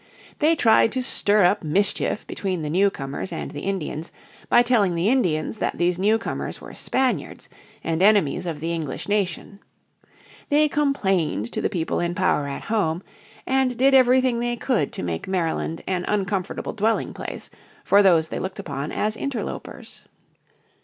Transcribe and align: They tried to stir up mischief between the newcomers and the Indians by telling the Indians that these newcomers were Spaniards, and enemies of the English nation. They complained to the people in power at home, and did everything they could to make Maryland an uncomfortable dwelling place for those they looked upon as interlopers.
They 0.39 0.55
tried 0.55 0.91
to 0.93 1.03
stir 1.03 1.43
up 1.43 1.61
mischief 1.63 2.25
between 2.25 2.63
the 2.63 2.71
newcomers 2.71 3.31
and 3.31 3.51
the 3.51 3.59
Indians 3.61 4.11
by 4.49 4.63
telling 4.63 4.95
the 4.95 5.09
Indians 5.09 5.57
that 5.57 5.77
these 5.77 5.99
newcomers 5.99 6.59
were 6.59 6.73
Spaniards, 6.73 7.49
and 7.83 8.01
enemies 8.01 8.47
of 8.47 8.61
the 8.61 8.73
English 8.73 9.07
nation. 9.07 9.59
They 10.49 10.67
complained 10.67 11.51
to 11.51 11.61
the 11.61 11.69
people 11.69 11.99
in 11.99 12.15
power 12.15 12.47
at 12.47 12.63
home, 12.63 13.03
and 13.45 13.77
did 13.77 13.93
everything 13.93 14.39
they 14.39 14.55
could 14.55 14.91
to 14.93 15.03
make 15.03 15.27
Maryland 15.27 15.83
an 15.85 16.03
uncomfortable 16.07 16.73
dwelling 16.73 17.13
place 17.13 17.51
for 17.83 18.01
those 18.01 18.29
they 18.29 18.39
looked 18.39 18.57
upon 18.57 18.91
as 18.91 19.15
interlopers. 19.15 20.05